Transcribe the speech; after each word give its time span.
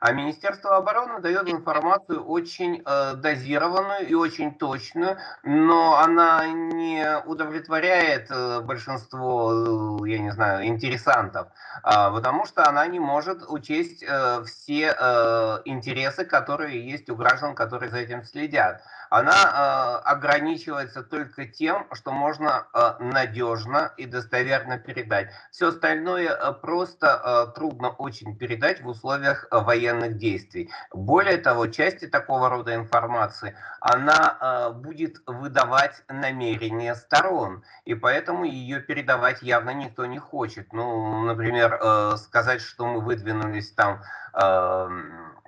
А 0.00 0.12
Министерство 0.12 0.76
обороны 0.76 1.20
дает 1.20 1.48
информацию 1.48 2.24
очень 2.24 2.82
э, 2.84 3.14
дозированную 3.14 4.06
и 4.06 4.14
очень 4.14 4.54
точную, 4.54 5.18
но 5.42 5.98
она 5.98 6.46
не 6.46 7.04
удовлетворяет 7.26 8.30
э, 8.30 8.60
большинство, 8.60 9.98
э, 10.02 10.08
я 10.08 10.18
не 10.18 10.30
знаю, 10.30 10.66
интересантов, 10.66 11.48
э, 11.48 11.90
потому 12.12 12.46
что 12.46 12.68
она 12.68 12.86
не 12.86 13.00
может 13.00 13.42
учесть 13.48 14.04
э, 14.06 14.42
все 14.44 14.94
э, 14.98 15.58
интересы, 15.64 16.24
которые 16.24 16.88
есть 16.88 17.10
у 17.10 17.16
граждан, 17.16 17.54
которые 17.54 17.90
за 17.90 17.98
этим 17.98 18.24
следят 18.24 18.82
она 19.10 19.32
э, 19.32 20.08
ограничивается 20.08 21.02
только 21.02 21.46
тем, 21.46 21.86
что 21.92 22.12
можно 22.12 22.66
э, 22.72 22.94
надежно 23.00 23.92
и 23.96 24.06
достоверно 24.06 24.78
передать. 24.78 25.30
Все 25.50 25.68
остальное 25.68 26.30
э, 26.30 26.52
просто 26.52 27.48
э, 27.50 27.54
трудно 27.54 27.90
очень 27.90 28.36
передать 28.36 28.82
в 28.82 28.88
условиях 28.88 29.46
э, 29.50 29.58
военных 29.88 30.16
действий. 30.16 30.70
Более 30.92 31.38
того, 31.38 31.66
части 31.66 32.06
такого 32.06 32.48
рода 32.48 32.74
информации 32.74 33.54
она 33.80 34.38
э, 34.40 34.72
будет 34.72 35.22
выдавать 35.26 36.02
намерения 36.08 36.94
сторон, 36.94 37.62
и 37.84 37.94
поэтому 37.94 38.44
ее 38.44 38.80
передавать 38.80 39.42
явно 39.42 39.70
никто 39.70 40.06
не 40.06 40.18
хочет. 40.18 40.72
Ну, 40.72 41.24
например, 41.24 41.78
э, 41.80 42.16
сказать, 42.16 42.60
что 42.60 42.86
мы 42.86 43.00
выдвинулись 43.00 43.70
там 43.72 44.02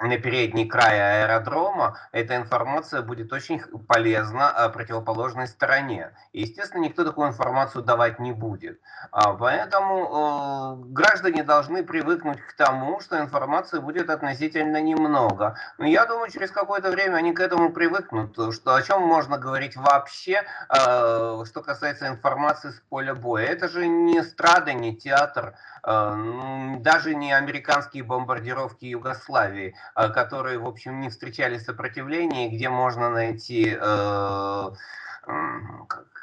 на 0.09 0.17
передний 0.19 0.67
край 0.67 1.23
аэродрома, 1.23 1.99
эта 2.12 2.37
информация 2.37 3.03
будет 3.03 3.33
очень 3.33 3.61
полезна 3.87 4.53
э, 4.57 4.69
противоположной 4.71 5.47
стороне. 5.47 6.13
И, 6.33 6.43
естественно, 6.43 6.83
никто 6.83 7.05
такую 7.05 7.29
информацию 7.29 7.85
давать 7.85 8.19
не 8.19 8.33
будет. 8.33 8.80
А, 9.13 9.35
поэтому 9.35 10.80
э, 10.80 10.93
граждане 10.93 11.43
должны 11.43 11.83
привыкнуть 11.83 12.41
к 12.41 12.57
тому, 12.57 13.01
что 13.01 13.19
информации 13.19 13.79
будет 13.79 14.09
относительно 14.09 14.80
немного. 14.80 15.59
Но 15.77 15.87
я 15.87 16.07
думаю, 16.07 16.30
через 16.30 16.51
какое-то 16.51 16.91
время 16.91 17.16
они 17.16 17.32
к 17.32 17.41
этому 17.41 17.71
привыкнут, 17.71 18.37
что 18.54 18.75
о 18.75 18.82
чем 18.82 19.02
можно 19.02 19.37
говорить 19.37 19.77
вообще, 19.77 20.45
э, 20.71 21.45
что 21.47 21.63
касается 21.63 22.09
информации 22.09 22.71
с 22.71 22.80
поля 22.88 23.15
боя. 23.15 23.45
Это 23.45 23.69
же 23.69 23.87
не 23.87 24.23
страда, 24.23 24.73
не 24.73 24.97
театр, 24.97 25.54
даже 25.82 27.15
не 27.15 27.32
американские 27.32 28.02
бомбардировки 28.02 28.79
Югославии. 28.88 29.74
Э, 29.95 30.09
которые, 30.09 30.59
в 30.59 30.66
общем, 30.66 31.00
не 31.00 31.09
встречали 31.10 31.59
сопротивления, 31.59 32.48
где 32.48 32.68
можно 32.68 33.10
найти 33.10 33.76
э, 33.80 34.70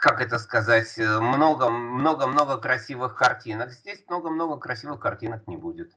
как 0.02 0.22
это 0.22 0.40
сказать, 0.40 0.98
много-много-много 0.98 2.58
красивых 2.58 3.16
картинок. 3.16 3.72
Здесь 3.72 4.04
много-много 4.08 4.58
красивых 4.58 5.00
картинок 5.00 5.48
не 5.48 5.58
будет. 5.58 5.92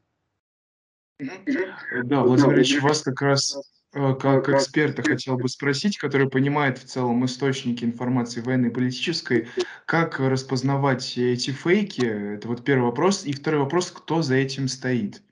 Да, 1.19 2.23
Владимир 2.23 2.55
Ильич, 2.55 2.81
вас 2.81 3.03
как 3.03 3.21
раз 3.21 3.57
э, 3.93 4.15
как 4.15 4.49
эксперта 4.49 5.03
хотел 5.03 5.37
бы 5.37 5.49
спросить, 5.49 5.99
который 5.99 6.31
понимает 6.31 6.79
в 6.79 6.85
целом 6.85 7.25
источники 7.27 7.85
информации 7.85 8.41
военной 8.41 8.69
и 8.69 8.73
политической, 8.73 9.49
как 9.85 10.19
распознавать 10.19 11.19
эти 11.19 11.51
фейки? 11.51 12.07
Это 12.37 12.49
вот 12.49 12.65
первый 12.65 12.85
вопрос. 12.85 13.25
И 13.25 13.33
второй 13.33 13.61
вопрос, 13.61 13.91
кто 13.91 14.23
за 14.23 14.37
этим 14.37 14.69
стоит? 14.69 15.23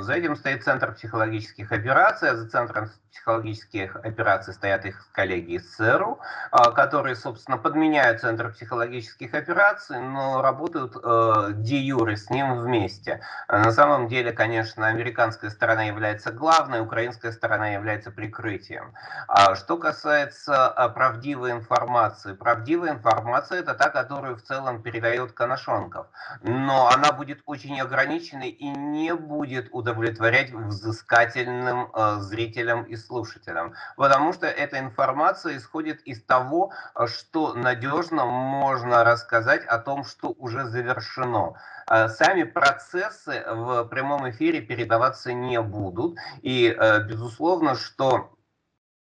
За 0.00 0.14
этим 0.14 0.36
стоит 0.36 0.64
Центр 0.64 0.92
психологических 0.92 1.70
операций, 1.72 2.30
а 2.30 2.36
за 2.36 2.48
Центром 2.48 2.90
психологических 3.14 3.96
операций 3.96 4.52
стоят 4.52 4.84
их 4.84 5.06
коллеги 5.12 5.52
из 5.52 5.74
ЦРУ, 5.76 6.18
а, 6.50 6.72
которые, 6.72 7.14
собственно, 7.14 7.56
подменяют 7.58 8.20
Центр 8.20 8.50
психологических 8.50 9.32
операций, 9.34 10.00
но 10.00 10.42
работают 10.42 10.96
э, 10.96 11.52
де 11.54 11.78
юре 11.78 12.16
с 12.16 12.28
ним 12.28 12.60
вместе. 12.60 13.20
На 13.48 13.70
самом 13.70 14.08
деле, 14.08 14.32
конечно, 14.32 14.88
американская 14.88 15.50
сторона 15.50 15.84
является 15.84 16.32
главной, 16.32 16.80
украинская 16.80 17.32
сторона 17.32 17.68
является 17.68 18.10
прикрытием. 18.10 18.94
А 19.28 19.54
что 19.54 19.76
касается 19.78 20.68
а, 20.68 20.88
правдивой 20.88 21.52
информации, 21.52 22.34
правдивая 22.34 22.92
информация 22.92 23.60
это 23.60 23.74
та, 23.74 23.90
которую 23.90 24.36
в 24.36 24.42
целом 24.42 24.82
передает 24.82 25.32
Коношенков, 25.32 26.08
но 26.42 26.88
она 26.88 27.12
будет 27.12 27.42
очень 27.46 27.80
ограниченной 27.80 28.48
и 28.48 28.68
не 28.68 29.14
будет 29.14 29.68
удовлетворять 29.84 30.50
взыскательным 30.50 31.90
э, 31.92 32.16
зрителям 32.20 32.84
и 32.84 32.96
слушателям, 32.96 33.74
потому 33.96 34.32
что 34.32 34.46
эта 34.46 34.78
информация 34.78 35.58
исходит 35.58 36.00
из 36.02 36.22
того, 36.22 36.72
что 37.06 37.52
надежно 37.52 38.24
можно 38.24 39.04
рассказать 39.04 39.64
о 39.66 39.78
том, 39.78 40.04
что 40.04 40.34
уже 40.38 40.64
завершено. 40.64 41.54
А 41.86 42.08
сами 42.08 42.44
процессы 42.44 43.44
в 43.46 43.84
прямом 43.84 44.30
эфире 44.30 44.62
передаваться 44.62 45.34
не 45.34 45.60
будут, 45.60 46.16
и 46.40 46.74
э, 46.74 47.02
безусловно, 47.04 47.74
что 47.74 48.33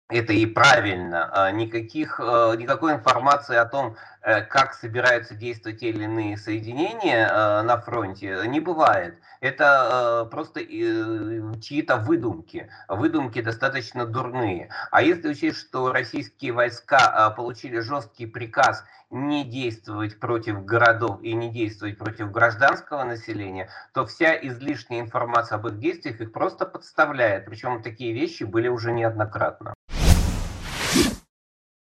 это 0.09 0.33
и 0.33 0.45
правильно. 0.47 1.29
А 1.31 1.51
никаких, 1.51 2.19
э, 2.19 2.55
никакой 2.57 2.93
информации 2.93 3.55
о 3.55 3.65
том, 3.65 3.95
э, 4.21 4.41
как 4.41 4.73
собираются 4.73 5.35
действовать 5.35 5.79
те 5.79 5.89
или 5.89 6.03
иные 6.03 6.35
соединения 6.35 7.27
э, 7.27 7.61
на 7.61 7.79
фронте, 7.79 8.41
не 8.47 8.59
бывает. 8.59 9.19
Это 9.39 10.27
просто 10.31 10.59
чьи-то 10.65 11.95
выдумки. 11.95 12.69
Выдумки 12.89 13.41
достаточно 13.41 14.05
дурные. 14.05 14.69
А 14.91 15.01
если 15.01 15.29
учесть, 15.29 15.59
что 15.59 15.93
российские 15.93 16.51
войска 16.51 17.29
получили 17.37 17.79
жесткий 17.79 18.25
приказ 18.25 18.83
не 19.09 19.45
действовать 19.45 20.19
против 20.19 20.65
городов 20.65 21.21
и 21.21 21.33
не 21.33 21.49
действовать 21.49 21.97
против 21.97 22.31
гражданского 22.31 23.05
населения, 23.05 23.69
то 23.93 24.05
вся 24.05 24.35
излишняя 24.35 24.99
информация 24.99 25.55
об 25.55 25.67
их 25.67 25.79
действиях 25.79 26.19
их 26.19 26.33
просто 26.33 26.65
подставляет. 26.65 27.45
Причем 27.45 27.81
такие 27.81 28.11
вещи 28.11 28.43
были 28.43 28.67
уже 28.67 28.91
неоднократно. 28.91 29.73